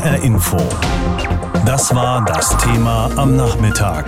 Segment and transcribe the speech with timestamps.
[0.00, 0.56] HR Info.
[1.66, 4.06] Das war das Thema am Nachmittag.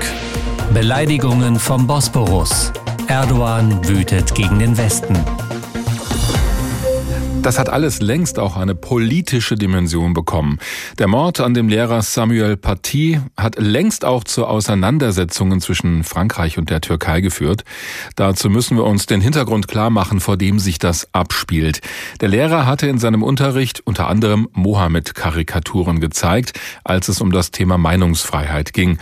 [0.72, 2.72] Beleidigungen vom Bosporus.
[3.08, 5.14] Erdogan wütet gegen den Westen.
[7.42, 10.60] Das hat alles längst auch eine politische Dimension bekommen.
[10.98, 16.70] Der Mord an dem Lehrer Samuel Paty hat längst auch zu Auseinandersetzungen zwischen Frankreich und
[16.70, 17.64] der Türkei geführt.
[18.14, 21.80] Dazu müssen wir uns den Hintergrund klar machen, vor dem sich das abspielt.
[22.20, 27.76] Der Lehrer hatte in seinem Unterricht unter anderem Mohammed-Karikaturen gezeigt, als es um das Thema
[27.76, 28.98] Meinungsfreiheit ging.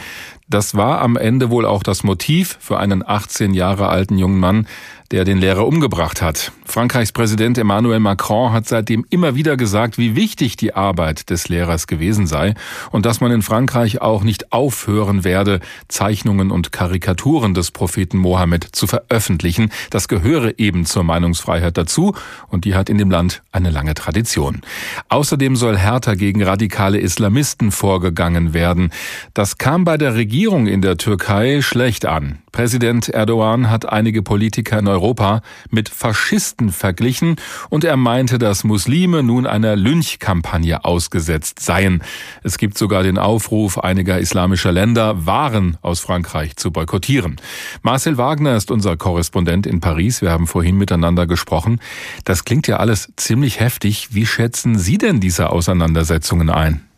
[0.50, 4.66] Das war am Ende wohl auch das Motiv für einen 18 Jahre alten jungen Mann,
[5.10, 6.52] der den Lehrer umgebracht hat.
[6.64, 11.88] Frankreichs Präsident Emmanuel Macron hat seitdem immer wieder gesagt, wie wichtig die Arbeit des Lehrers
[11.88, 12.54] gewesen sei
[12.92, 18.64] und dass man in Frankreich auch nicht aufhören werde, Zeichnungen und Karikaturen des Propheten Mohammed
[18.64, 19.70] zu veröffentlichen.
[19.90, 22.14] Das gehöre eben zur Meinungsfreiheit dazu
[22.48, 24.60] und die hat in dem Land eine lange Tradition.
[25.08, 28.92] Außerdem soll härter gegen radikale Islamisten vorgegangen werden.
[29.34, 32.38] Das kam bei der Regierung in der Türkei schlecht an.
[32.52, 37.36] Präsident Erdogan hat einige Politiker in Europa mit Faschisten verglichen
[37.68, 42.02] und er meinte, dass Muslime nun einer Lynchkampagne ausgesetzt seien.
[42.42, 47.36] Es gibt sogar den Aufruf einiger islamischer Länder, Waren aus Frankreich zu boykottieren.
[47.82, 50.22] Marcel Wagner ist unser Korrespondent in Paris.
[50.22, 51.80] Wir haben vorhin miteinander gesprochen.
[52.24, 54.08] Das klingt ja alles ziemlich heftig.
[54.12, 56.89] Wie schätzen Sie denn diese Auseinandersetzungen ein?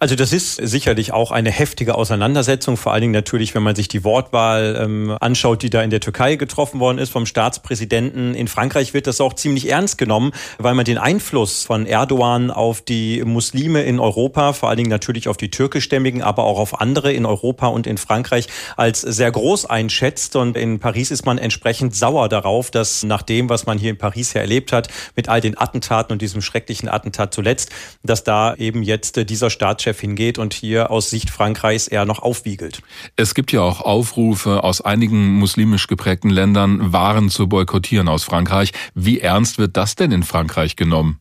[0.00, 3.88] Also das ist sicherlich auch eine heftige Auseinandersetzung, vor allen Dingen natürlich, wenn man sich
[3.88, 8.34] die Wortwahl ähm, anschaut, die da in der Türkei getroffen worden ist vom Staatspräsidenten.
[8.34, 12.80] In Frankreich wird das auch ziemlich ernst genommen, weil man den Einfluss von Erdogan auf
[12.80, 17.12] die Muslime in Europa, vor allen Dingen natürlich auf die türkischstämmigen, aber auch auf andere
[17.12, 20.36] in Europa und in Frankreich als sehr groß einschätzt.
[20.36, 23.98] Und in Paris ist man entsprechend sauer darauf, dass nach dem, was man hier in
[23.98, 27.70] Paris ja erlebt hat, mit all den Attentaten und diesem schrecklichen Attentat zuletzt,
[28.02, 32.80] dass da eben jetzt dieser Staatschef hingeht und hier aus Sicht Frankreichs eher noch aufwiegelt.
[33.16, 38.72] Es gibt ja auch Aufrufe aus einigen muslimisch geprägten Ländern, Waren zu boykottieren aus Frankreich.
[38.94, 41.18] Wie ernst wird das denn in Frankreich genommen?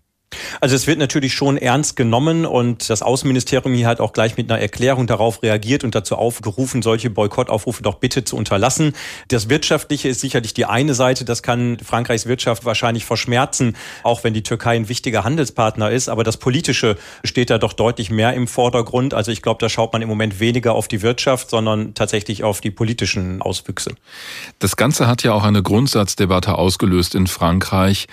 [0.61, 4.51] Also es wird natürlich schon ernst genommen und das Außenministerium hier hat auch gleich mit
[4.51, 8.93] einer Erklärung darauf reagiert und dazu aufgerufen, solche Boykottaufrufe doch bitte zu unterlassen.
[9.27, 14.33] Das Wirtschaftliche ist sicherlich die eine Seite, das kann Frankreichs Wirtschaft wahrscheinlich verschmerzen, auch wenn
[14.33, 18.47] die Türkei ein wichtiger Handelspartner ist, aber das Politische steht da doch deutlich mehr im
[18.47, 19.13] Vordergrund.
[19.13, 22.61] Also ich glaube, da schaut man im Moment weniger auf die Wirtschaft, sondern tatsächlich auf
[22.61, 23.95] die politischen Auswüchse.
[24.59, 28.07] Das Ganze hat ja auch eine Grundsatzdebatte ausgelöst in Frankreich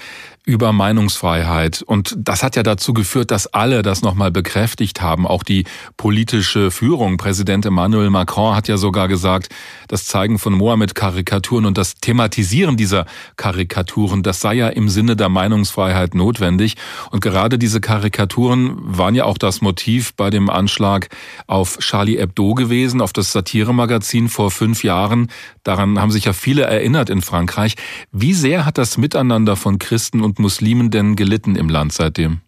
[0.46, 1.82] über Meinungsfreiheit.
[1.82, 5.26] Und das hat ja dazu geführt, dass alle das nochmal bekräftigt haben.
[5.26, 5.64] Auch die
[5.96, 7.16] politische Führung.
[7.16, 9.48] Präsident Emmanuel Macron hat ja sogar gesagt,
[9.88, 13.06] das Zeigen von Mohammed-Karikaturen und das Thematisieren dieser
[13.36, 16.76] Karikaturen, das sei ja im Sinne der Meinungsfreiheit notwendig.
[17.10, 21.08] Und gerade diese Karikaturen waren ja auch das Motiv bei dem Anschlag
[21.46, 25.30] auf Charlie Hebdo gewesen, auf das Satiremagazin vor fünf Jahren.
[25.62, 27.76] Daran haben sich ja viele erinnert in Frankreich.
[28.12, 32.40] Wie sehr hat das Miteinander von Christen und und Muslimen denn gelitten im Land seitdem?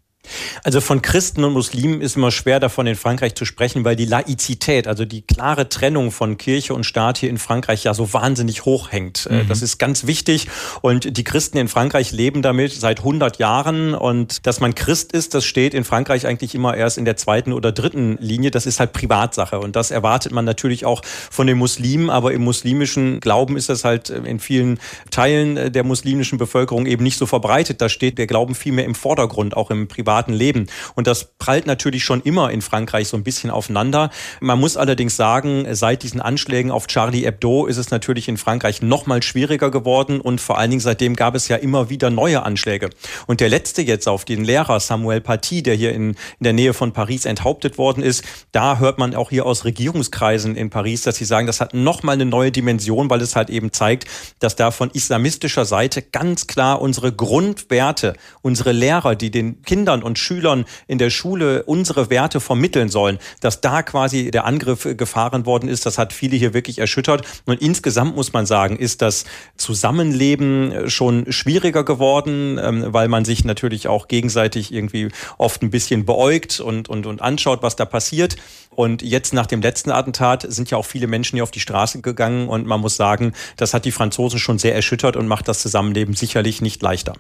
[0.64, 4.04] Also von Christen und Muslimen ist immer schwer davon in Frankreich zu sprechen, weil die
[4.04, 8.65] Laizität, also die klare Trennung von Kirche und Staat hier in Frankreich ja so wahnsinnig
[8.65, 9.26] hoch hängt.
[9.31, 9.48] Äh, mhm.
[9.48, 10.48] Das ist ganz wichtig
[10.82, 15.34] und die Christen in Frankreich leben damit seit 100 Jahren und dass man Christ ist,
[15.34, 18.50] das steht in Frankreich eigentlich immer erst in der zweiten oder dritten Linie.
[18.50, 22.42] Das ist halt Privatsache und das erwartet man natürlich auch von den Muslimen, aber im
[22.42, 24.78] muslimischen Glauben ist das halt in vielen
[25.10, 27.81] Teilen der muslimischen Bevölkerung eben nicht so verbreitet.
[27.81, 30.66] Da steht der Glauben viel mehr im Vordergrund, auch im Privat privaten Leben.
[30.94, 34.10] Und das prallt natürlich schon immer in Frankreich so ein bisschen aufeinander.
[34.41, 38.81] Man muss allerdings sagen, seit diesen Anschlägen auf Charlie Hebdo ist es natürlich in Frankreich
[38.81, 42.43] noch mal schwieriger geworden und vor allen Dingen seitdem gab es ja immer wieder neue
[42.43, 42.88] Anschläge.
[43.27, 46.72] Und der letzte jetzt auf den Lehrer Samuel Paty, der hier in, in der Nähe
[46.72, 51.16] von Paris enthauptet worden ist, da hört man auch hier aus Regierungskreisen in Paris, dass
[51.16, 54.06] sie sagen, das hat noch mal eine neue Dimension, weil es halt eben zeigt,
[54.38, 60.18] dass da von islamistischer Seite ganz klar unsere Grundwerte, unsere Lehrer, die den Kindern und
[60.18, 65.68] Schülern in der Schule unsere Werte vermitteln sollen, dass da quasi der Angriff gefahren worden
[65.68, 67.26] ist, das hat viele hier wirklich erschüttert.
[67.44, 69.24] Und insgesamt muss man sagen, ist das
[69.56, 75.08] Zusammenleben schon schwieriger geworden, ähm, weil man sich natürlich auch gegenseitig irgendwie
[75.38, 78.36] oft ein bisschen beäugt und, und, und anschaut, was da passiert.
[78.76, 82.02] Und jetzt nach dem letzten Attentat sind ja auch viele Menschen hier auf die Straße
[82.02, 85.62] gegangen und man muss sagen, das hat die Franzosen schon sehr erschüttert und macht das
[85.62, 87.14] Zusammenleben sicherlich nicht leichter.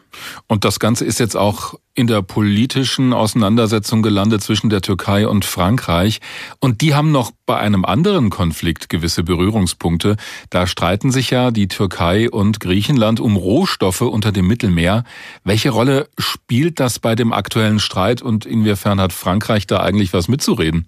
[0.48, 5.46] Und das Ganze ist jetzt auch in der politischen Auseinandersetzung gelandet zwischen der Türkei und
[5.46, 6.20] Frankreich.
[6.60, 10.16] Und die haben noch bei einem anderen Konflikt gewisse Berührungspunkte.
[10.50, 15.04] Da streiten sich ja die Türkei und Griechenland um Rohstoffe unter dem Mittelmeer.
[15.42, 20.28] Welche Rolle spielt das bei dem aktuellen Streit und inwiefern hat Frankreich da eigentlich was
[20.28, 20.86] mitzureden?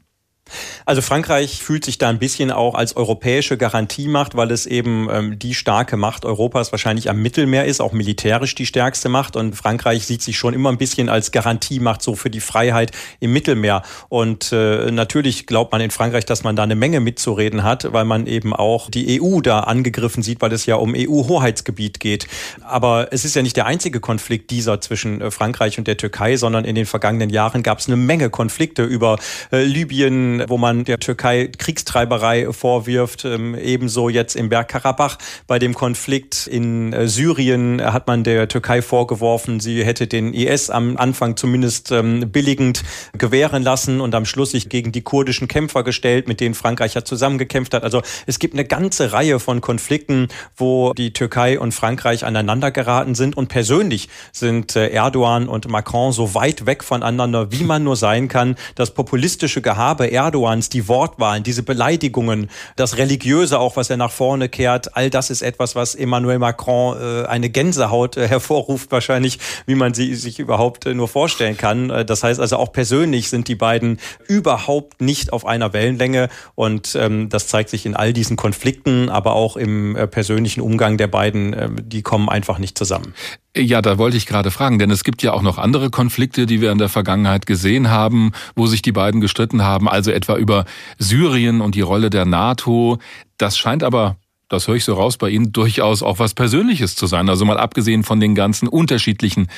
[0.86, 5.38] Also Frankreich fühlt sich da ein bisschen auch als europäische Garantiemacht, weil es eben ähm,
[5.38, 9.36] die starke Macht Europas wahrscheinlich am Mittelmeer ist, auch militärisch die stärkste Macht.
[9.36, 13.32] Und Frankreich sieht sich schon immer ein bisschen als Garantiemacht so für die Freiheit im
[13.32, 13.82] Mittelmeer.
[14.08, 18.04] Und äh, natürlich glaubt man in Frankreich, dass man da eine Menge mitzureden hat, weil
[18.04, 22.26] man eben auch die EU da angegriffen sieht, weil es ja um EU-Hoheitsgebiet geht.
[22.62, 26.36] Aber es ist ja nicht der einzige Konflikt dieser zwischen äh, Frankreich und der Türkei,
[26.36, 29.18] sondern in den vergangenen Jahren gab es eine Menge Konflikte über
[29.52, 33.24] äh, Libyen, wo man der Türkei Kriegstreiberei vorwirft.
[33.24, 38.82] Ähm, ebenso jetzt im Bergkarabach bei dem Konflikt in äh, Syrien hat man der Türkei
[38.82, 42.82] vorgeworfen, sie hätte den IS am Anfang zumindest ähm, billigend
[43.16, 47.04] gewähren lassen und am Schluss sich gegen die kurdischen Kämpfer gestellt, mit denen Frankreich ja
[47.04, 47.84] zusammengekämpft hat.
[47.84, 53.14] Also es gibt eine ganze Reihe von Konflikten, wo die Türkei und Frankreich aneinander geraten
[53.14, 53.36] sind.
[53.36, 58.28] Und persönlich sind äh, Erdogan und Macron so weit weg voneinander, wie man nur sein
[58.28, 58.56] kann.
[58.74, 64.10] Das populistische Gehabe Erdogan Erdogans, die Wortwahlen, diese Beleidigungen, das Religiöse auch, was er nach
[64.10, 69.38] vorne kehrt, all das ist etwas, was Emmanuel Macron äh, eine Gänsehaut äh, hervorruft, wahrscheinlich,
[69.64, 71.88] wie man sie sich überhaupt äh, nur vorstellen kann.
[71.88, 76.94] Äh, das heißt also auch persönlich sind die beiden überhaupt nicht auf einer Wellenlänge und
[76.94, 81.06] ähm, das zeigt sich in all diesen Konflikten, aber auch im äh, persönlichen Umgang der
[81.06, 83.14] beiden, äh, die kommen einfach nicht zusammen.
[83.56, 86.60] Ja, da wollte ich gerade fragen, denn es gibt ja auch noch andere Konflikte, die
[86.60, 90.66] wir in der Vergangenheit gesehen haben, wo sich die beiden gestritten haben, also etwa über
[90.98, 92.98] Syrien und die Rolle der NATO.
[93.38, 94.16] Das scheint aber
[94.48, 97.28] das höre ich so raus bei Ihnen, durchaus auch was Persönliches zu sein.
[97.28, 99.48] Also mal abgesehen von den ganzen unterschiedlichen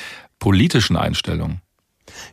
[0.41, 1.61] politischen Einstellungen.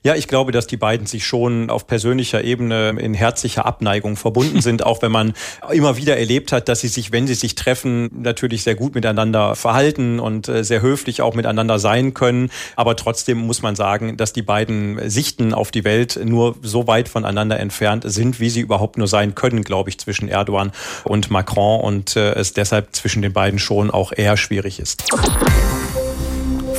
[0.03, 4.61] Ja, ich glaube, dass die beiden sich schon auf persönlicher Ebene in herzlicher Abneigung verbunden
[4.61, 5.33] sind, auch wenn man
[5.71, 9.55] immer wieder erlebt hat, dass sie sich, wenn sie sich treffen, natürlich sehr gut miteinander
[9.55, 12.49] verhalten und äh, sehr höflich auch miteinander sein können.
[12.75, 17.09] Aber trotzdem muss man sagen, dass die beiden Sichten auf die Welt nur so weit
[17.09, 20.71] voneinander entfernt sind, wie sie überhaupt nur sein können, glaube ich, zwischen Erdogan
[21.03, 25.03] und Macron und äh, es deshalb zwischen den beiden schon auch eher schwierig ist.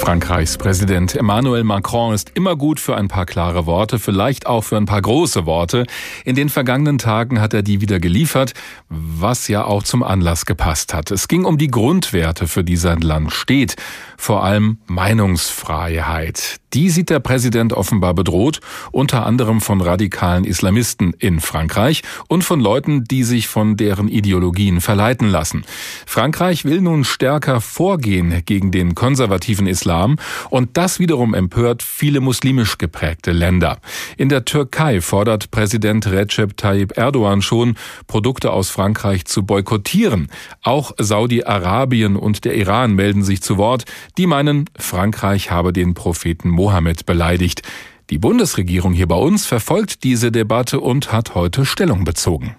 [0.08, 4.78] Frankreichs Präsident Emmanuel Macron ist immer gut für ein paar klare Worte, vielleicht auch für
[4.78, 5.84] ein paar große Worte.
[6.25, 8.55] In den vergangenen Tagen hat er die wieder geliefert,
[8.88, 11.10] was ja auch zum Anlass gepasst hat.
[11.10, 13.76] Es ging um die Grundwerte, für die sein Land steht,
[14.16, 16.56] vor allem Meinungsfreiheit.
[16.75, 18.61] Die sieht der Präsident offenbar bedroht,
[18.93, 24.81] unter anderem von radikalen Islamisten in Frankreich und von Leuten, die sich von deren Ideologien
[24.81, 25.65] verleiten lassen.
[26.06, 30.17] Frankreich will nun stärker vorgehen gegen den konservativen Islam
[30.50, 33.79] und das wiederum empört viele muslimisch geprägte Länder.
[34.17, 37.76] In der Türkei fordert Präsident Recep Tayyip Erdogan schon,
[38.06, 40.29] Produkte aus Frankreich zu boykottieren.
[40.62, 43.85] Auch Saudi-Arabien und der Iran melden sich zu Wort.
[44.19, 47.62] Die meinen, Frankreich habe den Propheten Mohammed beleidigt.
[48.10, 52.56] Die Bundesregierung hier bei uns verfolgt diese Debatte und hat heute Stellung bezogen.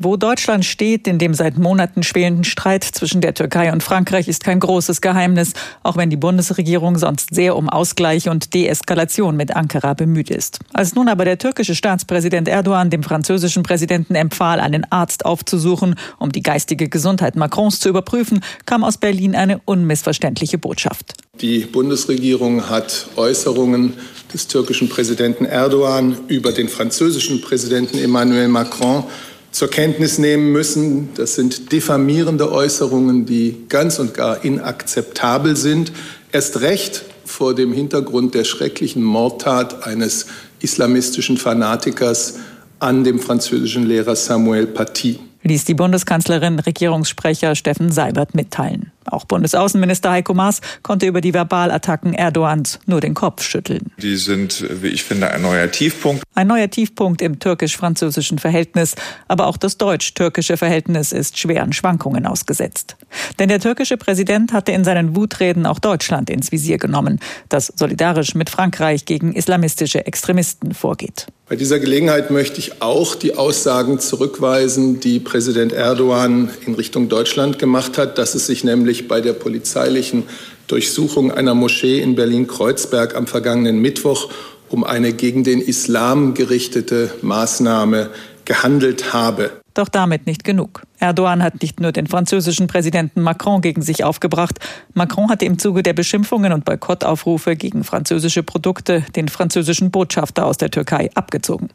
[0.00, 4.44] Wo Deutschland steht in dem seit Monaten schwelenden Streit zwischen der Türkei und Frankreich ist
[4.44, 5.52] kein großes Geheimnis,
[5.82, 10.60] auch wenn die Bundesregierung sonst sehr um Ausgleich und Deeskalation mit Ankara bemüht ist.
[10.72, 16.32] Als nun aber der türkische Staatspräsident Erdogan dem französischen Präsidenten empfahl, einen Arzt aufzusuchen, um
[16.32, 21.14] die geistige Gesundheit Macrons zu überprüfen, kam aus Berlin eine unmissverständliche Botschaft.
[21.40, 23.94] Die Bundesregierung hat Äußerungen
[24.32, 29.04] des türkischen Präsidenten Erdogan über den französischen Präsidenten Emmanuel Macron
[29.52, 31.10] zur Kenntnis nehmen müssen.
[31.14, 35.92] Das sind diffamierende Äußerungen, die ganz und gar inakzeptabel sind.
[36.32, 40.26] Erst recht vor dem Hintergrund der schrecklichen Mordtat eines
[40.58, 42.34] islamistischen Fanatikers
[42.80, 48.92] an dem französischen Lehrer Samuel Paty ließ die Bundeskanzlerin Regierungssprecher Steffen Seibert mitteilen.
[49.08, 53.92] Auch Bundesaußenminister Heiko Maas konnte über die Verbalattacken Erdogans nur den Kopf schütteln.
[53.98, 56.22] Die sind, wie ich finde, ein neuer Tiefpunkt.
[56.34, 58.94] Ein neuer Tiefpunkt im türkisch-französischen Verhältnis.
[59.26, 62.96] Aber auch das deutsch-türkische Verhältnis ist schweren Schwankungen ausgesetzt.
[63.38, 68.34] Denn der türkische Präsident hatte in seinen Wutreden auch Deutschland ins Visier genommen, das solidarisch
[68.34, 71.26] mit Frankreich gegen islamistische Extremisten vorgeht.
[71.48, 77.58] Bei dieser Gelegenheit möchte ich auch die Aussagen zurückweisen, die Präsident Erdogan in Richtung Deutschland
[77.58, 80.24] gemacht hat, dass es sich nämlich sich bei der polizeilichen
[80.66, 84.30] Durchsuchung einer Moschee in Berlin-Kreuzberg am vergangenen Mittwoch
[84.68, 88.10] um eine gegen den Islam gerichtete Maßnahme
[88.44, 89.50] gehandelt habe.
[89.78, 90.82] Doch damit nicht genug.
[90.98, 94.58] Erdogan hat nicht nur den französischen Präsidenten Macron gegen sich aufgebracht.
[94.92, 100.56] Macron hatte im Zuge der Beschimpfungen und Boykottaufrufe gegen französische Produkte den französischen Botschafter aus
[100.56, 101.68] der Türkei abgezogen.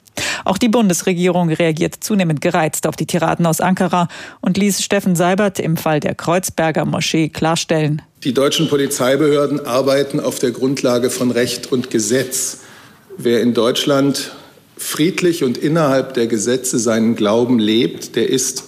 [0.44, 4.10] Auch die Bundesregierung reagiert zunehmend gereizt auf die Tiraden aus Ankara
[4.42, 8.02] und ließ Steffen Seibert im Fall der Kreuzberger Moschee klarstellen.
[8.26, 12.64] Die deutschen Polizeibehörden arbeiten auf der Grundlage von Recht und Gesetz.
[13.18, 14.34] Wer in Deutschland
[14.78, 18.66] friedlich und innerhalb der Gesetze seinen Glauben lebt, der ist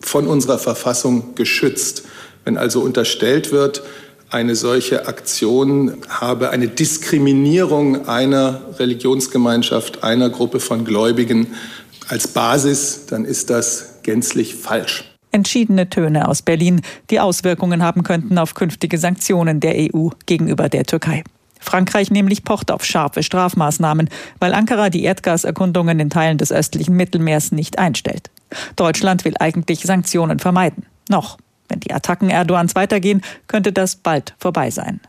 [0.00, 2.04] von unserer Verfassung geschützt.
[2.44, 3.82] Wenn also unterstellt wird,
[4.30, 11.48] eine solche Aktion habe eine Diskriminierung einer Religionsgemeinschaft, einer Gruppe von Gläubigen
[12.08, 15.04] als Basis, dann ist das gänzlich falsch.
[15.30, 16.80] Entschiedene Töne aus Berlin,
[17.10, 21.22] die Auswirkungen haben könnten auf künftige Sanktionen der EU gegenüber der Türkei.
[21.58, 27.52] Frankreich nämlich pocht auf scharfe Strafmaßnahmen, weil Ankara die Erdgaserkundungen in Teilen des östlichen Mittelmeers
[27.52, 28.30] nicht einstellt.
[28.76, 30.86] Deutschland will eigentlich Sanktionen vermeiden.
[31.08, 31.38] Noch.
[31.68, 35.00] Wenn die Attacken Erdogans weitergehen, könnte das bald vorbei sein.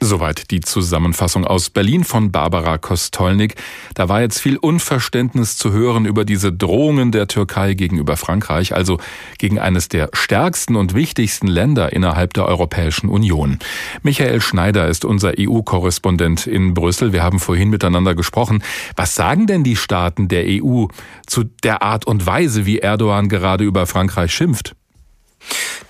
[0.00, 3.56] Soweit die Zusammenfassung aus Berlin von Barbara Kostolnik.
[3.94, 8.98] Da war jetzt viel Unverständnis zu hören über diese Drohungen der Türkei gegenüber Frankreich, also
[9.38, 13.58] gegen eines der stärksten und wichtigsten Länder innerhalb der Europäischen Union.
[14.02, 17.12] Michael Schneider ist unser EU-Korrespondent in Brüssel.
[17.12, 18.62] Wir haben vorhin miteinander gesprochen.
[18.94, 20.86] Was sagen denn die Staaten der EU
[21.26, 24.77] zu der Art und Weise, wie Erdogan gerade über Frankreich schimpft?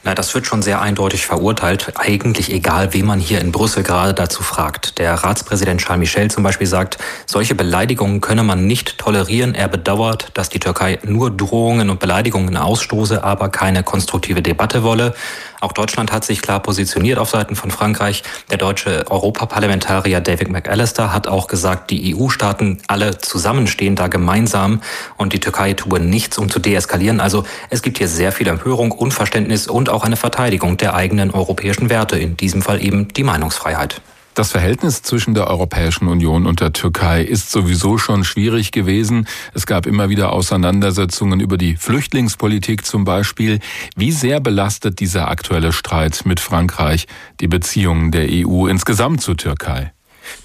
[0.08, 1.92] Na, das wird schon sehr eindeutig verurteilt.
[1.96, 4.98] Eigentlich egal, wen man hier in Brüssel gerade dazu fragt.
[4.98, 6.96] Der Ratspräsident Charles Michel zum Beispiel sagt,
[7.26, 9.54] solche Beleidigungen könne man nicht tolerieren.
[9.54, 15.12] Er bedauert, dass die Türkei nur Drohungen und Beleidigungen ausstoße, aber keine konstruktive Debatte wolle.
[15.60, 18.22] Auch Deutschland hat sich klar positioniert auf Seiten von Frankreich.
[18.50, 24.80] Der deutsche Europaparlamentarier David McAllister hat auch gesagt, die EU-Staaten alle zusammenstehen da gemeinsam
[25.16, 27.20] und die Türkei tue nichts, um zu deeskalieren.
[27.20, 31.90] Also es gibt hier sehr viel Empörung, Unverständnis und auch eine Verteidigung der eigenen europäischen
[31.90, 34.00] Werte, in diesem Fall eben die Meinungsfreiheit.
[34.38, 39.26] Das Verhältnis zwischen der Europäischen Union und der Türkei ist sowieso schon schwierig gewesen.
[39.52, 43.58] Es gab immer wieder Auseinandersetzungen über die Flüchtlingspolitik zum Beispiel.
[43.96, 47.08] Wie sehr belastet dieser aktuelle Streit mit Frankreich
[47.40, 49.92] die Beziehungen der EU insgesamt zur Türkei?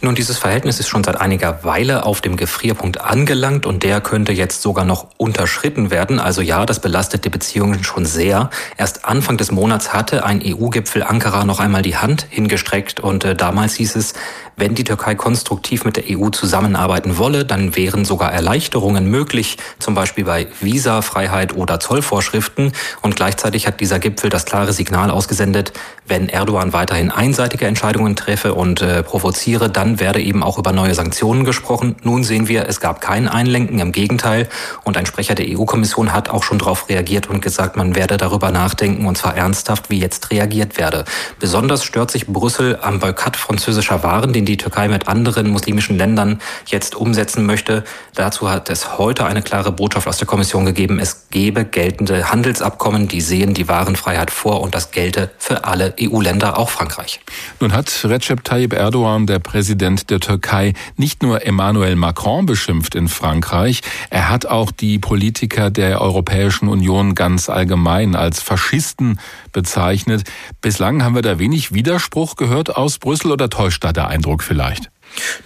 [0.02, 4.32] Nun, dieses Verhältnis ist schon seit einiger Weile auf dem Gefrierpunkt angelangt und der könnte
[4.32, 6.20] jetzt sogar noch unterschritten werden.
[6.20, 8.50] Also ja, das belastet die Beziehungen schon sehr.
[8.78, 13.36] Erst Anfang des Monats hatte ein EU-Gipfel Ankara noch einmal die Hand hingestreckt und äh,
[13.36, 14.14] damals hieß es,
[14.56, 19.96] wenn die Türkei konstruktiv mit der EU zusammenarbeiten wolle, dann wären sogar Erleichterungen möglich, zum
[19.96, 22.72] Beispiel bei Visafreiheit oder Zollvorschriften.
[23.02, 25.74] Und gleichzeitig hat dieser Gipfel das klare Signal ausgesendet,
[26.08, 30.94] wenn Erdogan weiterhin einseitige Entscheidungen treffe und äh, provoziere, dann werde eben auch über neue
[30.94, 31.96] Sanktionen gesprochen.
[32.04, 34.48] Nun sehen wir, es gab kein Einlenken, im Gegenteil.
[34.84, 38.52] Und ein Sprecher der EU-Kommission hat auch schon darauf reagiert und gesagt, man werde darüber
[38.52, 41.06] nachdenken, und zwar ernsthaft, wie jetzt reagiert werde.
[41.40, 46.40] Besonders stört sich Brüssel am Boykott französischer Waren, den die Türkei mit anderen muslimischen Ländern
[46.68, 47.84] jetzt umsetzen möchte.
[48.16, 51.00] Dazu hat es heute eine klare Botschaft aus der Kommission gegeben.
[51.00, 56.58] Es gebe geltende Handelsabkommen, die sehen die Warenfreiheit vor und das gelte für alle EU-Länder,
[56.58, 57.20] auch Frankreich.
[57.60, 62.96] Nun hat Recep Tayyip Erdogan, der Präsident Präsident der Türkei nicht nur Emmanuel Macron beschimpft
[62.96, 63.80] in Frankreich,
[64.10, 69.22] er hat auch die Politiker der Europäischen Union ganz allgemein als Faschisten
[69.54, 70.30] bezeichnet.
[70.60, 74.93] Bislang haben wir da wenig Widerspruch gehört aus Brüssel oder täuscht da der Eindruck vielleicht?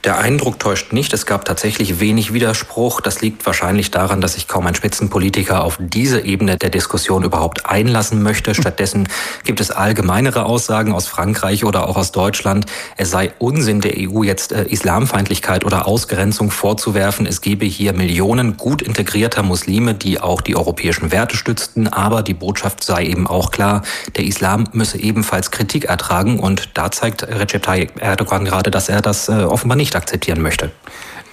[0.03, 1.13] Der Eindruck täuscht nicht.
[1.13, 3.01] Es gab tatsächlich wenig Widerspruch.
[3.01, 7.65] Das liegt wahrscheinlich daran, dass sich kaum ein Spitzenpolitiker auf diese Ebene der Diskussion überhaupt
[7.65, 8.55] einlassen möchte.
[8.55, 9.07] Stattdessen
[9.43, 12.65] gibt es allgemeinere Aussagen aus Frankreich oder auch aus Deutschland.
[12.95, 17.25] Es sei Unsinn der EU jetzt äh, Islamfeindlichkeit oder Ausgrenzung vorzuwerfen.
[17.25, 21.88] Es gebe hier Millionen gut integrierter Muslime, die auch die europäischen Werte stützten.
[21.88, 23.83] Aber die Botschaft sei eben auch klar,
[24.15, 26.39] der Islam müsse ebenfalls Kritik ertragen.
[26.39, 30.71] Und da zeigt Recep Tayyip Erdogan gerade, dass er das äh, offenbar nicht akzeptieren möchte.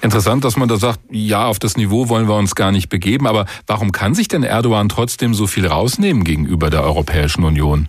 [0.00, 3.26] Interessant, dass man da sagt, ja, auf das Niveau wollen wir uns gar nicht begeben.
[3.26, 7.88] Aber warum kann sich denn Erdogan trotzdem so viel rausnehmen gegenüber der Europäischen Union?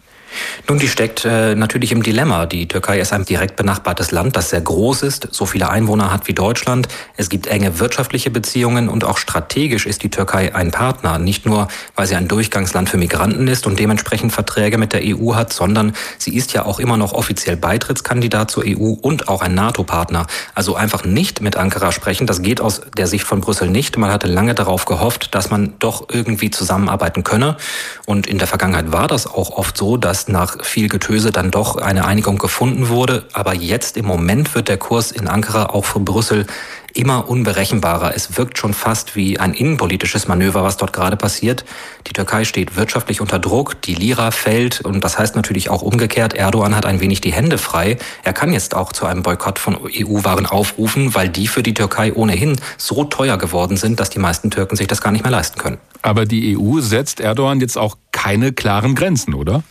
[0.68, 2.46] Nun, die steckt äh, natürlich im Dilemma.
[2.46, 6.28] Die Türkei ist ein direkt benachbartes Land, das sehr groß ist, so viele Einwohner hat
[6.28, 6.88] wie Deutschland.
[7.18, 11.20] Es gibt enge wirtschaftliche Beziehungen und auch strategisch ist die Türkei ein Partner.
[11.20, 15.36] Nicht nur, weil sie ein Durchgangsland für Migranten ist und dementsprechend Verträge mit der EU
[15.36, 19.54] hat, sondern sie ist ja auch immer noch offiziell Beitrittskandidat zur EU und auch ein
[19.54, 20.28] NATO-Partner.
[20.54, 23.98] Also einfach nicht mit Ankara sprechen, das geht aus der Sicht von Brüssel nicht.
[23.98, 27.58] Man hatte lange darauf gehofft, dass man doch irgendwie zusammenarbeiten könne.
[28.06, 31.78] Und in der Vergangenheit war das auch oft so, dass nach viel Getöse dann doch
[31.78, 33.26] eine Einigung gefunden wurde.
[33.34, 36.46] Aber jetzt im Moment wird der Kurs in Ankara auch für Brüssel
[36.94, 38.16] immer unberechenbarer.
[38.16, 41.66] Es wirkt schon fast wie ein innenpolitisches Manöver, was dort gerade passiert.
[42.08, 46.34] Die Türkei steht wirtschaftlich unter Druck, die Lira fällt und das heißt natürlich auch umgekehrt,
[46.34, 47.98] Erdogan hat ein wenig die Hände frei.
[48.24, 52.14] Er kann jetzt auch zu einem Boykott von EU-Waren aufrufen, weil die für die Türkei
[52.14, 55.60] ohnehin so teuer geworden sind, dass die meisten Türken sich das gar nicht mehr leisten
[55.60, 55.78] können.
[56.02, 59.64] Aber die EU setzt Erdogan jetzt auch keine klaren Grenzen, oder?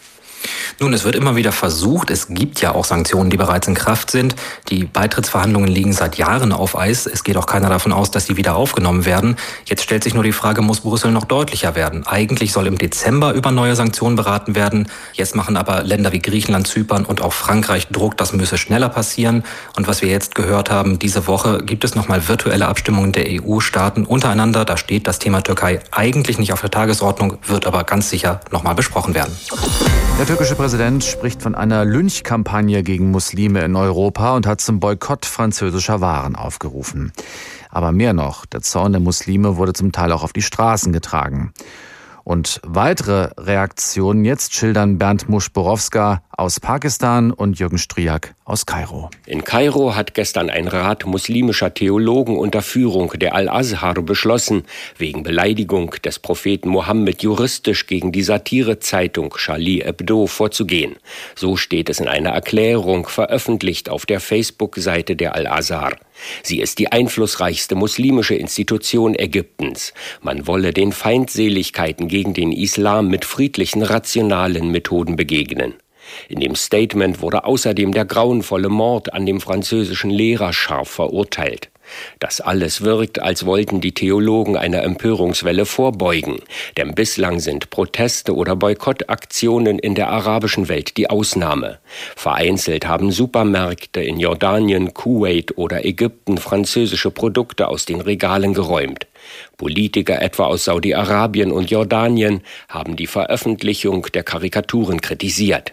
[0.81, 4.11] Nun, es wird immer wieder versucht, es gibt ja auch Sanktionen, die bereits in Kraft
[4.11, 4.35] sind.
[4.69, 7.07] Die Beitrittsverhandlungen liegen seit Jahren auf Eis.
[7.07, 9.37] Es geht auch keiner davon aus, dass sie wieder aufgenommen werden.
[9.67, 12.07] Jetzt stellt sich nur die Frage, muss Brüssel noch deutlicher werden?
[12.07, 14.89] Eigentlich soll im Dezember über neue Sanktionen beraten werden.
[15.13, 19.45] Jetzt machen aber Länder wie Griechenland, Zypern und auch Frankreich Druck, das müsse schneller passieren.
[19.77, 24.05] Und was wir jetzt gehört haben, diese Woche gibt es nochmal virtuelle Abstimmungen der EU-Staaten
[24.05, 24.65] untereinander.
[24.65, 28.75] Da steht das Thema Türkei eigentlich nicht auf der Tagesordnung, wird aber ganz sicher nochmal
[28.75, 29.37] besprochen werden.
[30.19, 35.27] Der türkische Präsident spricht von einer Lynchkampagne gegen Muslime in Europa und hat zum Boykott
[35.27, 37.13] französischer Waren aufgerufen.
[37.71, 41.53] Aber mehr noch, der Zorn der Muslime wurde zum Teil auch auf die Straßen getragen.
[42.25, 49.11] Und weitere Reaktionen jetzt schildern Bernd Muschborowska aus Pakistan und Jürgen Striak aus Kairo.
[49.27, 54.65] In Kairo hat gestern ein Rat muslimischer Theologen unter Führung der Al-Azhar beschlossen,
[54.97, 60.97] wegen Beleidigung des Propheten Mohammed juristisch gegen die Satirezeitung Charlie Hebdo vorzugehen.
[61.35, 65.93] So steht es in einer Erklärung veröffentlicht auf der Facebook-Seite der Al-Azhar.
[66.43, 69.93] Sie ist die einflussreichste muslimische Institution Ägyptens.
[70.23, 75.75] Man wolle den Feindseligkeiten gegen den Islam mit friedlichen, rationalen Methoden begegnen.
[76.29, 81.71] In dem Statement wurde außerdem der grauenvolle Mord an dem französischen Lehrer scharf verurteilt.
[82.19, 86.41] Das alles wirkt, als wollten die Theologen einer Empörungswelle vorbeugen,
[86.77, 91.79] denn bislang sind Proteste oder Boykottaktionen in der arabischen Welt die Ausnahme.
[92.17, 99.07] Vereinzelt haben Supermärkte in Jordanien, Kuwait oder Ägypten französische Produkte aus den Regalen geräumt.
[99.57, 105.73] Politiker etwa aus Saudi-Arabien und Jordanien haben die Veröffentlichung der Karikaturen kritisiert.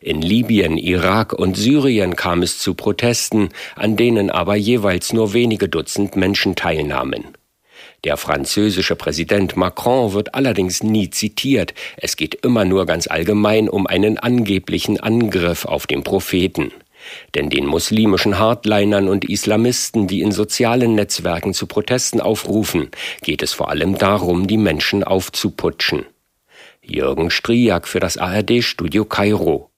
[0.00, 5.68] In Libyen, Irak und Syrien kam es zu Protesten, an denen aber jeweils nur wenige
[5.68, 7.36] Dutzend Menschen teilnahmen.
[8.04, 11.74] Der französische Präsident Macron wird allerdings nie zitiert.
[11.96, 16.72] Es geht immer nur ganz allgemein um einen angeblichen Angriff auf den Propheten.
[17.34, 22.90] Denn den muslimischen Hardlinern und Islamisten, die in sozialen Netzwerken zu Protesten aufrufen,
[23.22, 26.06] geht es vor allem darum, die Menschen aufzuputschen.
[26.88, 29.70] Jürgen Striak für das ARD-Studio Kairo.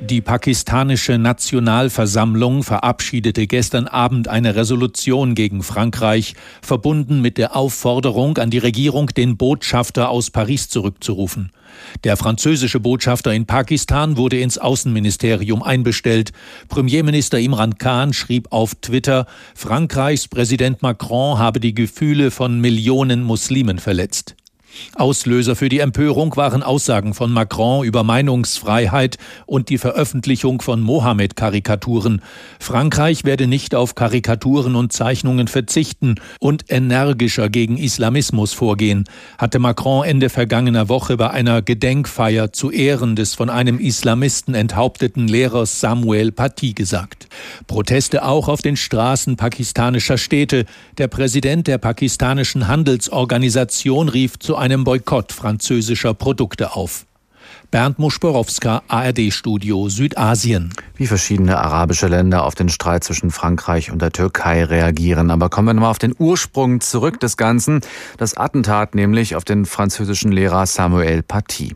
[0.00, 8.50] Die pakistanische Nationalversammlung verabschiedete gestern Abend eine Resolution gegen Frankreich, verbunden mit der Aufforderung an
[8.50, 11.52] die Regierung, den Botschafter aus Paris zurückzurufen.
[12.04, 16.32] Der französische Botschafter in Pakistan wurde ins Außenministerium einbestellt.
[16.68, 23.78] Premierminister Imran Khan schrieb auf Twitter, Frankreichs Präsident Macron habe die Gefühle von Millionen Muslimen
[23.78, 24.34] verletzt.
[24.94, 32.22] Auslöser für die Empörung waren Aussagen von Macron über Meinungsfreiheit und die Veröffentlichung von Mohammed-Karikaturen.
[32.58, 39.04] Frankreich werde nicht auf Karikaturen und Zeichnungen verzichten und energischer gegen Islamismus vorgehen,
[39.38, 45.28] hatte Macron Ende vergangener Woche bei einer Gedenkfeier zu Ehren des von einem Islamisten enthaupteten
[45.28, 47.28] Lehrers Samuel Paty gesagt.
[47.66, 50.64] Proteste auch auf den Straßen pakistanischer Städte.
[50.98, 57.04] Der Präsident der pakistanischen Handelsorganisation rief zu einem Boykott französischer Produkte auf.
[57.72, 60.74] Bernd Muschborowska, ARD-Studio Südasien.
[60.94, 65.30] Wie verschiedene arabische Länder auf den Streit zwischen Frankreich und der Türkei reagieren.
[65.30, 67.80] Aber kommen wir nochmal auf den Ursprung zurück des Ganzen.
[68.18, 71.74] Das Attentat nämlich auf den französischen Lehrer Samuel Paty.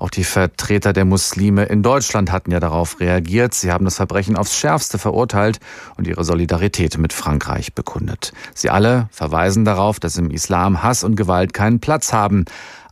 [0.00, 3.54] Auch die Vertreter der Muslime in Deutschland hatten ja darauf reagiert.
[3.54, 5.60] Sie haben das Verbrechen aufs Schärfste verurteilt
[5.96, 8.32] und ihre Solidarität mit Frankreich bekundet.
[8.52, 12.46] Sie alle verweisen darauf, dass im Islam Hass und Gewalt keinen Platz haben.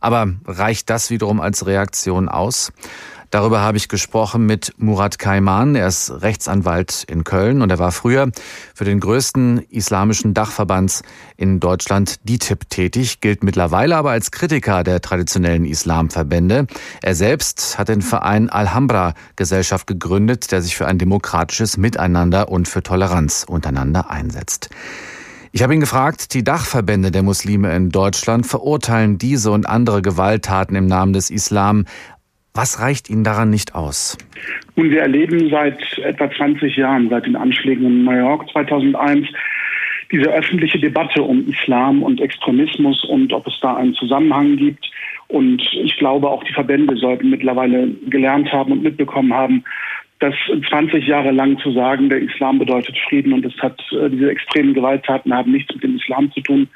[0.05, 2.71] Aber reicht das wiederum als Reaktion aus?
[3.31, 5.73] Darüber habe ich gesprochen mit Murat Kaiman.
[5.73, 8.29] Er ist Rechtsanwalt in Köln und er war früher
[8.75, 11.01] für den größten islamischen Dachverband
[11.37, 16.67] in Deutschland, DITIB, tätig, gilt mittlerweile aber als Kritiker der traditionellen Islamverbände.
[17.01, 22.67] Er selbst hat den Verein Alhambra Gesellschaft gegründet, der sich für ein demokratisches Miteinander und
[22.67, 24.69] für Toleranz untereinander einsetzt.
[25.55, 30.75] Ich habe ihn gefragt, die Dachverbände der Muslime in Deutschland verurteilen diese und andere Gewalttaten
[30.75, 31.85] im Namen des Islam.
[32.53, 34.17] Was reicht Ihnen daran nicht aus?
[34.75, 39.29] Nun, wir erleben seit etwa 20 Jahren, seit den Anschlägen in New York 2001,
[40.11, 44.91] diese öffentliche Debatte um Islam und Extremismus und ob es da einen Zusammenhang gibt.
[45.29, 49.63] Und ich glaube, auch die Verbände sollten mittlerweile gelernt haben und mitbekommen haben,
[50.19, 50.33] dass
[50.69, 54.73] 20 Jahre lang zu sagen, der Islam bedeutet Frieden und es hat äh, diese extremen
[54.73, 56.67] Gewalttaten haben nichts mit dem Islam zu tun,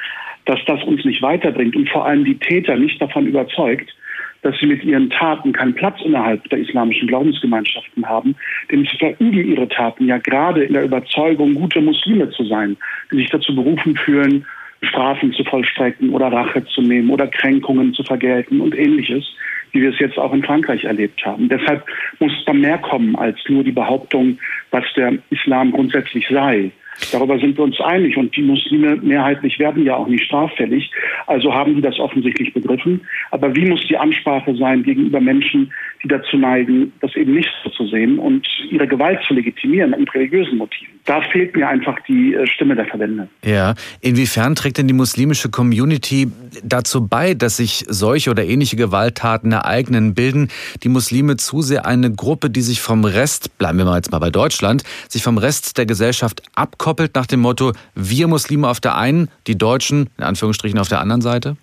[0.46, 3.96] dass das uns nicht weiterbringt und vor allem die Täter nicht davon überzeugt,
[4.42, 8.36] dass sie mit ihren Taten keinen Platz innerhalb der islamischen Glaubensgemeinschaften haben,
[8.72, 12.78] denn sie verüben ihre Taten ja gerade in der Überzeugung, gute Muslime zu sein,
[13.12, 14.46] die sich dazu berufen fühlen,
[14.82, 19.26] Strafen zu vollstrecken oder Rache zu nehmen oder Kränkungen zu vergelten und ähnliches,
[19.72, 21.50] wie wir es jetzt auch in Frankreich erlebt haben.
[21.50, 21.86] Deshalb
[22.20, 24.40] muss da mehr kommen als nur die Behauptung,
[24.72, 26.72] was der Islam grundsätzlich sei.
[27.12, 30.92] Darüber sind wir uns einig und die Muslime mehrheitlich werden ja auch nicht straffällig.
[31.28, 33.02] Also haben die das offensichtlich begriffen.
[33.32, 35.72] Aber wie muss die Ansprache sein gegenüber Menschen,
[36.04, 40.14] die dazu neigen, das eben nicht so zu sehen und ihre Gewalt zu legitimieren mit
[40.14, 41.00] religiösen Motiven?
[41.06, 43.28] Da fehlt mir einfach die äh, Stimme der Verbände.
[43.44, 46.28] Ja, inwiefern trägt denn die muslimische Community
[46.64, 50.14] dazu bei, dass sich solche oder ähnliche Gewalttaten ereignen?
[50.14, 50.50] Bilden
[50.84, 54.20] die Muslime zu sehr eine Gruppe, die sich vom Rest, bleiben wir mal jetzt mal
[54.20, 56.44] bei Deutschland, sich vom Rest der Gesellschaft
[56.90, 61.00] abkoppelt nach dem Motto, wir Muslime auf der einen, die Deutschen in Anführungsstrichen auf der
[61.00, 61.56] anderen Seite?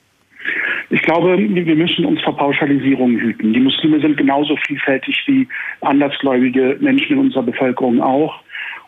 [0.90, 3.52] Ich glaube, wir müssen uns vor Pauschalisierungen hüten.
[3.52, 5.48] Die Muslime sind genauso vielfältig wie
[5.80, 8.40] andersgläubige Menschen in unserer Bevölkerung auch.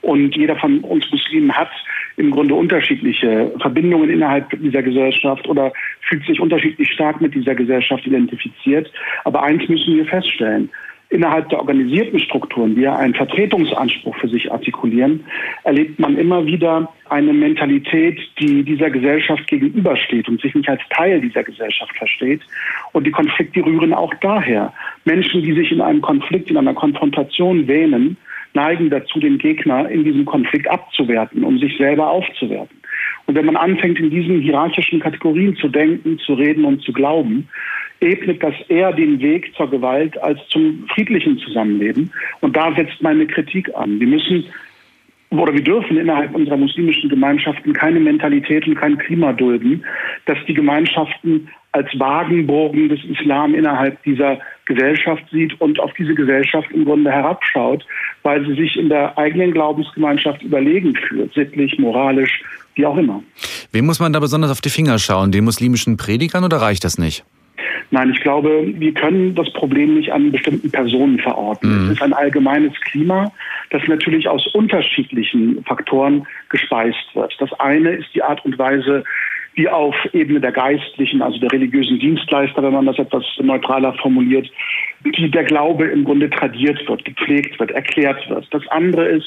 [0.03, 1.71] Und jeder von uns Muslimen hat
[2.17, 5.73] im Grunde unterschiedliche Verbindungen innerhalb dieser Gesellschaft oder
[6.03, 8.93] fühlt sich unterschiedlich stark mit dieser Gesellschaft identifiziert.
[9.25, 10.71] Aber eins müssen wir feststellen
[11.11, 15.25] innerhalb der organisierten Strukturen, die ja einen Vertretungsanspruch für sich artikulieren,
[15.65, 21.21] erlebt man immer wieder eine Mentalität, die dieser Gesellschaft gegenübersteht und sich nicht als Teil
[21.21, 22.43] dieser Gesellschaft versteht.
[22.93, 24.73] Und die Konflikte rühren auch daher.
[25.05, 28.19] Menschen, die sich in einem Konflikt, in einer Konfrontation wähnen,
[28.53, 32.78] neigen dazu, den Gegner in diesem Konflikt abzuwerten, um sich selber aufzuwerten.
[33.27, 37.49] Und wenn man anfängt, in diesen hierarchischen Kategorien zu denken, zu reden und zu glauben,
[38.01, 42.11] ebnet das eher den Weg zur Gewalt als zum friedlichen Zusammenleben.
[42.41, 44.01] Und da setzt meine Kritik an.
[44.01, 44.45] Wir müssen
[45.31, 49.85] oder wir dürfen innerhalb unserer muslimischen Gemeinschaften keine Mentalität und kein Klima dulden,
[50.25, 56.71] dass die Gemeinschaften als Wagenburgen des Islam innerhalb dieser Gesellschaft sieht und auf diese Gesellschaft
[56.73, 57.85] im Grunde herabschaut,
[58.23, 62.43] weil sie sich in der eigenen Glaubensgemeinschaft überlegen fühlt, sittlich, moralisch,
[62.75, 63.23] wie auch immer.
[63.73, 65.31] Wem muss man da besonders auf die Finger schauen?
[65.31, 67.25] Den muslimischen Predigern oder reicht das nicht?
[67.91, 71.85] Nein, ich glaube, wir können das Problem nicht an bestimmten Personen verorten.
[71.85, 71.87] Mhm.
[71.87, 73.33] Es ist ein allgemeines Klima,
[73.71, 77.35] das natürlich aus unterschiedlichen Faktoren gespeist wird.
[77.39, 79.05] Das eine ist die Art und Weise,
[79.59, 84.49] wie auf Ebene der Geistlichen, also der religiösen Dienstleister, wenn man das etwas neutraler formuliert,
[85.05, 88.47] die der Glaube im Grunde tradiert wird, gepflegt wird, erklärt wird.
[88.55, 89.27] Das andere ist,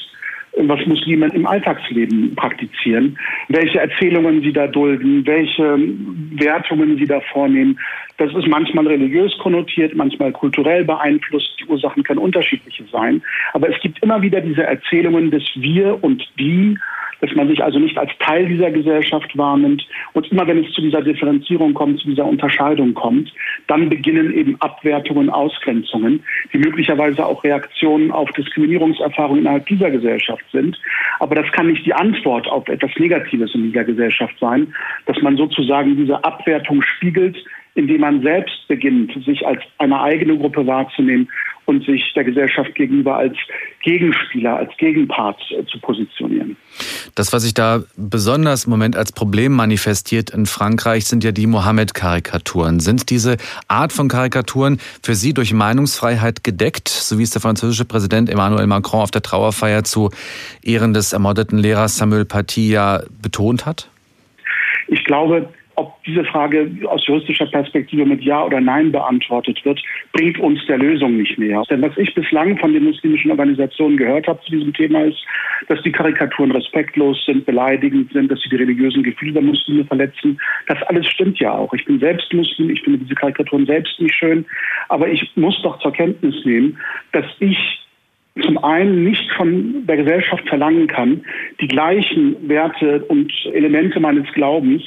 [0.56, 3.18] was Muslime im Alltagsleben praktizieren,
[3.48, 5.78] welche Erzählungen sie da dulden, welche
[6.32, 7.78] Wertungen sie da vornehmen.
[8.18, 11.56] Das ist manchmal religiös konnotiert, manchmal kulturell beeinflusst.
[11.60, 13.22] Die Ursachen können unterschiedliche sein.
[13.52, 16.78] Aber es gibt immer wieder diese Erzählungen des Wir und Die,
[17.22, 19.86] dass man sich also nicht als Teil dieser Gesellschaft wahrnimmt.
[20.12, 23.32] Und immer wenn es zu dieser Differenzierung kommt, zu dieser Unterscheidung kommt,
[23.68, 30.78] dann beginnen eben Abwertungen, Ausgrenzungen, die möglicherweise auch Reaktionen auf Diskriminierungserfahrungen innerhalb dieser Gesellschaft sind.
[31.20, 34.74] Aber das kann nicht die Antwort auf etwas Negatives in dieser Gesellschaft sein,
[35.06, 37.36] dass man sozusagen diese Abwertung spiegelt,
[37.74, 41.28] indem man selbst beginnt, sich als eine eigene Gruppe wahrzunehmen
[41.64, 43.36] und sich der Gesellschaft gegenüber als
[43.82, 46.56] Gegenspieler, als Gegenpart äh, zu positionieren.
[47.14, 51.46] Das, was sich da besonders im Moment als Problem manifestiert in Frankreich, sind ja die
[51.46, 52.80] Mohammed-Karikaturen.
[52.80, 53.36] Sind diese
[53.68, 58.66] Art von Karikaturen für Sie durch Meinungsfreiheit gedeckt, so wie es der französische Präsident Emmanuel
[58.66, 60.10] Macron auf der Trauerfeier zu
[60.62, 63.88] Ehren des ermordeten Lehrers Samuel Paty ja betont hat?
[64.88, 69.80] Ich glaube, ob diese Frage aus juristischer Perspektive mit Ja oder Nein beantwortet wird,
[70.12, 71.62] bringt uns der Lösung nicht näher.
[71.70, 75.18] Denn was ich bislang von den muslimischen Organisationen gehört habe zu diesem Thema ist,
[75.68, 80.40] dass die Karikaturen respektlos sind, beleidigend sind, dass sie die religiösen Gefühle der Muslime verletzen.
[80.66, 81.72] Das alles stimmt ja auch.
[81.74, 84.44] Ich bin selbst Muslim, ich finde diese Karikaturen selbst nicht schön,
[84.88, 86.78] aber ich muss doch zur Kenntnis nehmen,
[87.12, 87.82] dass ich
[88.40, 91.22] zum einen nicht von der Gesellschaft verlangen kann,
[91.60, 94.82] die gleichen Werte und Elemente meines Glaubens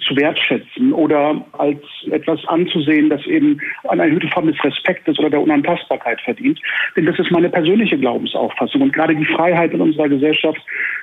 [0.00, 1.80] zu wertschätzen oder als
[2.10, 6.60] etwas anzusehen, das eben eine erhöhte Form des Respektes oder der Unantastbarkeit verdient.
[6.96, 8.82] Denn das ist meine persönliche Glaubensauffassung.
[8.82, 10.60] Und gerade die Freiheit in unserer Gesellschaft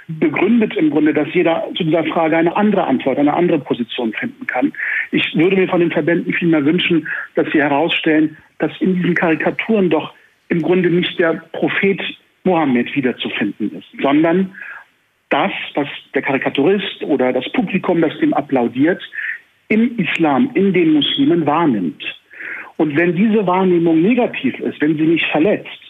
[0.08, 4.46] begründet im Grunde, dass jeder zu dieser Frage eine andere Antwort, eine andere Position finden
[4.48, 4.72] kann.
[5.12, 9.90] Ich würde mir von den Verbänden vielmehr wünschen, dass sie herausstellen, dass in diesen Karikaturen
[9.90, 10.14] doch
[10.50, 12.02] im Grunde nicht der Prophet
[12.44, 14.52] Mohammed wiederzufinden ist, sondern
[15.36, 19.02] das, was der Karikaturist oder das Publikum, das dem applaudiert,
[19.68, 22.04] im Islam, in den Muslimen wahrnimmt.
[22.78, 25.82] Und wenn diese Wahrnehmung negativ ist, wenn sie mich verletzt,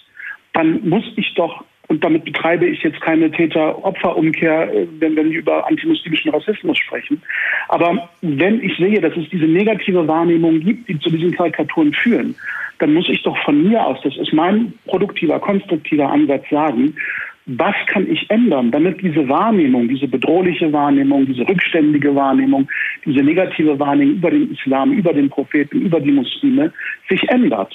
[0.54, 5.40] dann muss ich doch und damit betreibe ich jetzt keine Täter-Opfer-Umkehr, äh, wenn, wenn wir
[5.40, 7.22] über antimuslimischen Rassismus sprechen.
[7.68, 12.34] Aber wenn ich sehe, dass es diese negative Wahrnehmung gibt, die zu diesen Karikaturen führen,
[12.80, 16.96] dann muss ich doch von mir aus, das ist mein produktiver, konstruktiver Ansatz, sagen,
[17.46, 22.68] was kann ich ändern, damit diese Wahrnehmung, diese bedrohliche Wahrnehmung, diese rückständige Wahrnehmung,
[23.06, 26.74] diese negative Wahrnehmung über den Islam, über den Propheten, über die Muslime
[27.08, 27.74] sich ändert.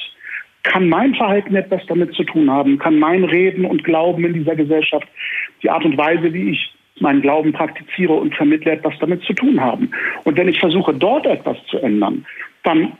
[0.64, 2.78] Kann mein Verhalten etwas damit zu tun haben?
[2.78, 5.06] Kann mein Reden und Glauben in dieser Gesellschaft,
[5.62, 9.60] die Art und Weise, wie ich meinen Glauben praktiziere und vermittle, etwas damit zu tun
[9.60, 9.90] haben?
[10.24, 12.26] Und wenn ich versuche, dort etwas zu ändern,
[12.64, 12.92] dann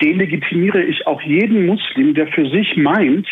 [0.00, 3.26] delegitimiere ich auch jeden Muslim, der für sich meint,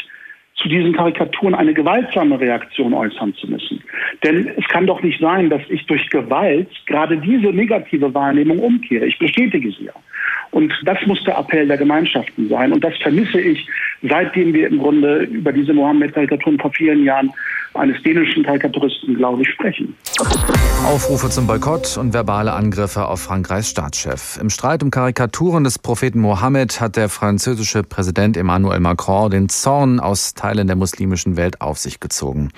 [0.63, 3.83] zu diesen Karikaturen eine gewaltsame Reaktion äußern zu müssen.
[4.23, 9.07] Denn es kann doch nicht sein, dass ich durch Gewalt gerade diese negative Wahrnehmung umkehre.
[9.07, 9.93] Ich bestätige sie ja.
[10.53, 12.73] Und das muss der Appell der Gemeinschaften sein.
[12.73, 13.67] Und das vermisse ich,
[14.03, 17.31] seitdem wir im Grunde über diese Mohammed-Karikaturen vor vielen Jahren
[17.75, 19.97] eines dänischen Karikaturisten, glaube ich, sprechen.
[20.85, 24.37] Aufrufe zum Boykott und verbale Angriffe auf Frankreichs Staatschef.
[24.39, 30.01] Im Streit um Karikaturen des Propheten Mohammed hat der französische Präsident Emmanuel Macron den Zorn
[30.01, 32.51] aus Teilen der muslimischen Welt auf sich gezogen.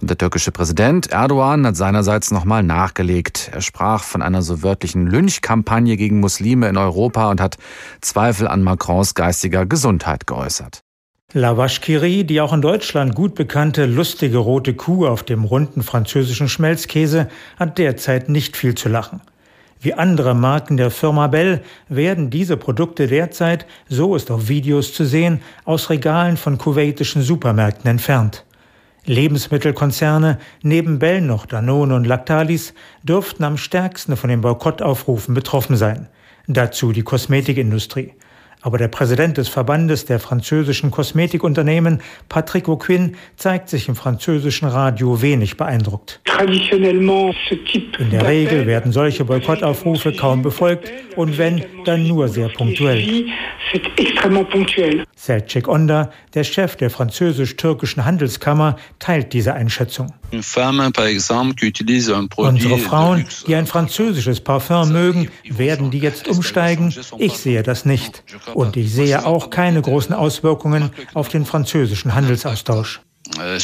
[0.00, 3.50] Und der türkische Präsident Erdogan hat seinerseits nochmal nachgelegt.
[3.52, 7.58] Er sprach von einer so wörtlichen Lynchkampagne gegen Muslime in Europa und hat
[8.00, 10.84] Zweifel an Macrons geistiger Gesundheit geäußert.
[11.36, 16.48] La Vachequerie, die auch in Deutschland gut bekannte lustige rote Kuh auf dem runden französischen
[16.48, 17.26] Schmelzkäse,
[17.58, 19.20] hat derzeit nicht viel zu lachen.
[19.80, 25.04] Wie andere Marken der Firma Bell werden diese Produkte derzeit, so ist auf Videos zu
[25.04, 28.44] sehen, aus Regalen von kuwaitischen Supermärkten entfernt.
[29.04, 36.06] Lebensmittelkonzerne, neben Bell noch Danone und Lactalis, dürften am stärksten von den Boykottaufrufen betroffen sein.
[36.46, 38.12] Dazu die Kosmetikindustrie.
[38.64, 42.00] Aber der Präsident des Verbandes der französischen Kosmetikunternehmen,
[42.30, 46.22] Patrick Auquin, zeigt sich im französischen Radio wenig beeindruckt.
[47.98, 53.26] In der Regel werden solche Boykottaufrufe kaum befolgt und wenn, dann nur sehr punktuell.
[55.16, 60.12] Selçuk Onda, der Chef der französisch-türkischen Handelskammer, teilt diese Einschätzung.
[62.36, 66.94] Unsere Frauen, die ein französisches Parfum mögen, werden die jetzt umsteigen?
[67.18, 68.24] Ich sehe das nicht.
[68.54, 73.00] Und ich sehe auch keine großen Auswirkungen auf den französischen Handelsaustausch.
[73.38, 73.58] Euh,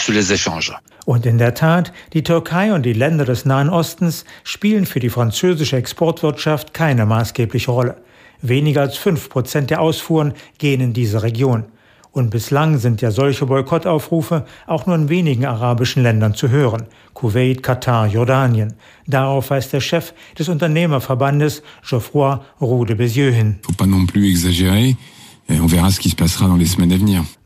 [1.05, 5.11] und in der Tat, die Türkei und die Länder des Nahen Ostens spielen für die
[5.11, 7.97] französische Exportwirtschaft keine maßgebliche Rolle.
[8.43, 11.67] Weniger als fünf Prozent der Ausfuhren gehen in diese Region.
[12.13, 16.87] Und bislang sind ja solche Boykottaufrufe auch nur in wenigen arabischen Ländern zu hören.
[17.15, 18.75] Kuwait, Katar, Jordanien.
[19.07, 23.61] Darauf weist der Chef des Unternehmerverbandes Geoffroy Roux de Bézieux hin.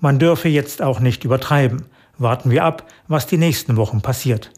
[0.01, 1.85] Man dürfe jetzt auch nicht übertreiben.
[2.17, 4.51] Warten wir ab, was die nächsten Wochen passiert.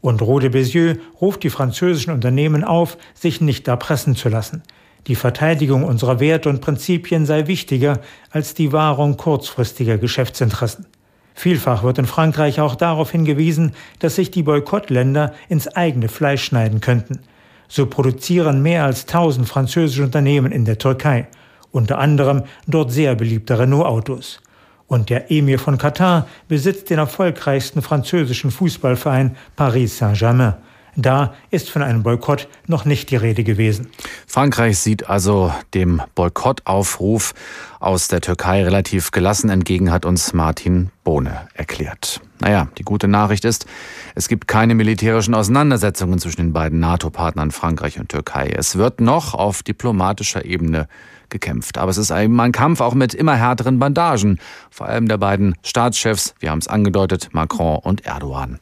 [0.00, 4.62] Und Roux de Bézieux ruft die französischen Unternehmen auf, sich nicht da pressen zu lassen.
[5.06, 10.86] Die Verteidigung unserer Werte und Prinzipien sei wichtiger als die Wahrung kurzfristiger Geschäftsinteressen.
[11.34, 16.80] Vielfach wird in Frankreich auch darauf hingewiesen, dass sich die Boykottländer ins eigene Fleisch schneiden
[16.80, 17.20] könnten.
[17.68, 21.26] So produzieren mehr als 1000 französische Unternehmen in der Türkei,
[21.70, 24.40] unter anderem dort sehr beliebte Renault-Autos.
[24.86, 30.54] Und der Emir von Katar besitzt den erfolgreichsten französischen Fußballverein Paris Saint-Germain.
[30.96, 33.88] Da ist von einem Boykott noch nicht die Rede gewesen.
[34.26, 37.34] Frankreich sieht also dem Boykottaufruf
[37.80, 42.20] aus der Türkei relativ gelassen entgegen, hat uns Martin Bohne erklärt.
[42.40, 43.66] Naja, die gute Nachricht ist,
[44.14, 48.52] es gibt keine militärischen Auseinandersetzungen zwischen den beiden NATO-Partnern Frankreich und Türkei.
[48.56, 50.88] Es wird noch auf diplomatischer Ebene
[51.34, 51.78] gekämpft.
[51.78, 54.38] Aber es ist eben ein Kampf auch mit immer härteren Bandagen,
[54.70, 58.60] vor allem der beiden Staatschefs, wir haben es angedeutet, Macron und Erdogan.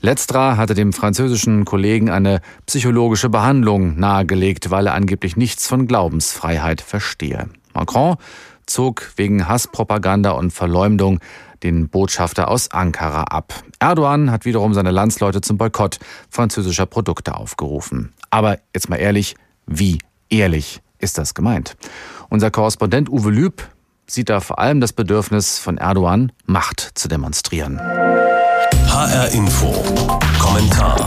[0.00, 6.80] Letzterer hatte dem französischen Kollegen eine psychologische Behandlung nahegelegt, weil er angeblich nichts von Glaubensfreiheit
[6.80, 7.50] verstehe.
[7.74, 8.16] Macron
[8.64, 11.20] zog wegen Hasspropaganda und Verleumdung
[11.62, 13.52] den Botschafter aus Ankara ab.
[13.78, 15.98] Erdogan hat wiederum seine Landsleute zum Boykott
[16.30, 18.14] französischer Produkte aufgerufen.
[18.30, 19.34] Aber jetzt mal ehrlich,
[19.66, 19.98] wie
[20.30, 21.76] ehrlich ist das gemeint?
[22.34, 23.62] Unser Korrespondent Uwe Lüb
[24.08, 27.78] sieht da vor allem das Bedürfnis von Erdogan, Macht zu demonstrieren.
[27.78, 29.72] HR Info.
[30.40, 31.06] Kommentar.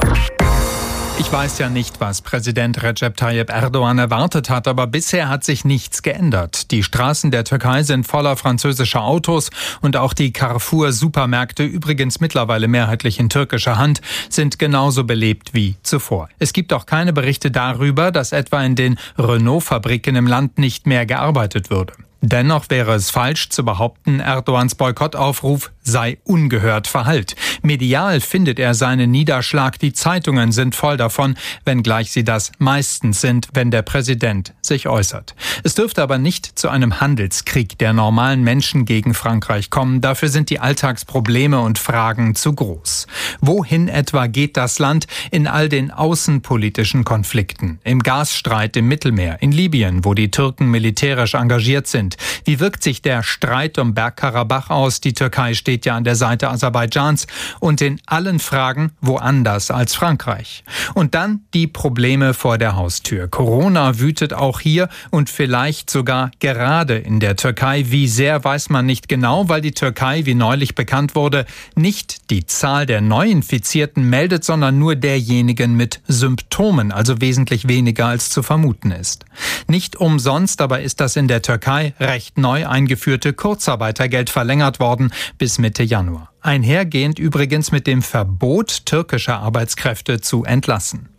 [1.19, 5.65] Ich weiß ja nicht, was Präsident Recep Tayyip Erdogan erwartet hat, aber bisher hat sich
[5.65, 6.69] nichts geändert.
[6.69, 9.49] Die Straßen der Türkei sind voller französischer Autos
[9.81, 16.29] und auch die Carrefour-Supermärkte, übrigens mittlerweile mehrheitlich in türkischer Hand, sind genauso belebt wie zuvor.
[16.37, 21.07] Es gibt auch keine Berichte darüber, dass etwa in den Renault-Fabriken im Land nicht mehr
[21.07, 21.93] gearbeitet würde.
[22.21, 27.35] Dennoch wäre es falsch zu behaupten, Erdogans Boykottaufruf sei ungehört verhallt.
[27.61, 33.49] Medial findet er seinen Niederschlag, die Zeitungen sind voll davon, wenngleich sie das meistens sind,
[33.53, 35.35] wenn der Präsident sich äußert.
[35.63, 40.49] Es dürfte aber nicht zu einem Handelskrieg der normalen Menschen gegen Frankreich kommen, dafür sind
[40.49, 43.07] die Alltagsprobleme und Fragen zu groß.
[43.39, 49.51] Wohin etwa geht das Land in all den außenpolitischen Konflikten, im Gasstreit im Mittelmeer, in
[49.51, 52.06] Libyen, wo die Türken militärisch engagiert sind?
[52.45, 55.01] Wie wirkt sich der Streit um Bergkarabach aus?
[55.01, 57.27] Die Türkei steht steht ja an der Seite Aserbaidschans
[57.59, 60.63] und in allen Fragen woanders als Frankreich.
[60.93, 63.27] Und dann die Probleme vor der Haustür.
[63.27, 67.83] Corona wütet auch hier und vielleicht sogar gerade in der Türkei.
[67.89, 72.45] Wie sehr weiß man nicht genau, weil die Türkei, wie neulich bekannt wurde, nicht die
[72.45, 78.91] Zahl der Neuinfizierten meldet, sondern nur derjenigen mit Symptomen, also wesentlich weniger als zu vermuten
[78.91, 79.25] ist.
[79.67, 85.57] Nicht umsonst aber ist das in der Türkei recht neu eingeführte Kurzarbeitergeld verlängert worden bis
[85.57, 86.31] Mitte Januar.
[86.47, 91.09] Einhergehend übrigens mit dem Verbot türkischer Arbeitskräfte zu entlassen.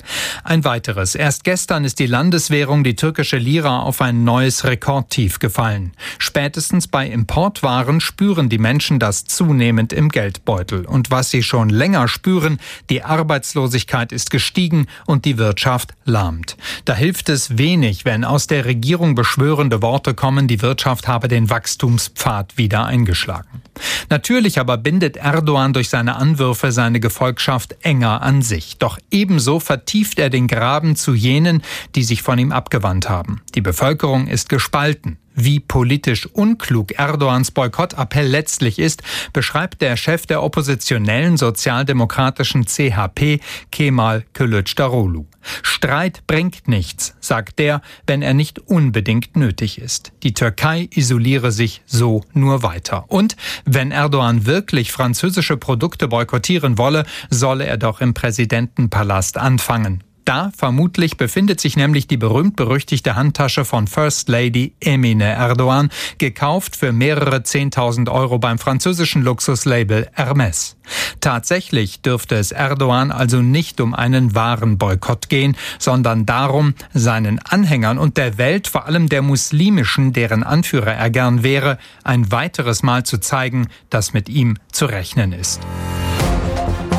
[0.42, 1.14] Ein weiteres.
[1.14, 5.92] Erst gestern ist die Landeswährung, die türkische Lira, auf ein neues Rekordtief gefallen.
[6.18, 10.86] Spätestens bei Importwaren spüren die Menschen das zunehmend im Geldbeutel.
[10.86, 16.56] Und was sie schon länger spüren, die Arbeitslosigkeit ist gestiegen und die Wirtschaft lahmt.
[16.86, 21.50] Da hilft es wenig, wenn aus der Regierung beschwörende Worte kommen, die Wirtschaft habe den
[21.50, 23.62] Wachstumspfad wieder eingeschlagen.
[24.08, 28.78] Natürlich aber bindet Erdogan durch seine Anwürfe seine Gefolgschaft enger an sich.
[28.78, 31.62] Doch ebenso vertieft er den Graben zu jenen,
[31.94, 33.42] die sich von ihm abgewandt haben.
[33.54, 35.18] Die Bevölkerung ist gespalten.
[35.40, 44.24] Wie politisch unklug Erdogans Boykottappell letztlich ist, beschreibt der Chef der oppositionellen sozialdemokratischen CHP, Kemal
[44.35, 45.27] Kılıçdaroğlu.
[45.62, 50.11] Streit bringt nichts, sagt der, wenn er nicht unbedingt nötig ist.
[50.24, 53.05] Die Türkei isoliere sich so nur weiter.
[53.07, 60.03] Und wenn Erdogan wirklich französische Produkte boykottieren wolle, solle er doch im Präsidentenpalast anfangen.
[60.28, 65.88] Da vermutlich befindet sich nämlich die berühmt-berüchtigte Handtasche von First Lady Emine Erdogan,
[66.18, 70.76] gekauft für mehrere 10.000 Euro beim französischen Luxuslabel Hermes.
[71.20, 77.96] Tatsächlich dürfte es Erdogan also nicht um einen wahren Boykott gehen, sondern darum, seinen Anhängern
[77.96, 83.02] und der Welt, vor allem der muslimischen, deren Anführer er gern wäre, ein weiteres Mal
[83.02, 85.62] zu zeigen, dass mit ihm zu rechnen ist.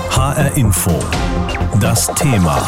[0.09, 0.99] HR Info.
[1.79, 2.67] Das Thema.